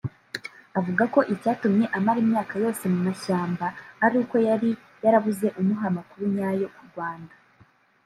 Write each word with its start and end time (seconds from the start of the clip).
Avuga 0.79 1.03
ko 1.13 1.19
icyatumye 1.33 1.85
amara 1.97 2.19
imyaka 2.25 2.53
yose 2.63 2.83
mu 2.93 2.99
mashyamba 3.07 3.65
ari 4.05 4.15
uko 4.23 4.35
yari 4.47 4.69
yarabuze 5.03 5.47
umuha 5.59 5.83
amakuru 5.91 6.23
nyayo 6.35 6.67
ku 6.75 6.83
Rwanda 6.89 7.35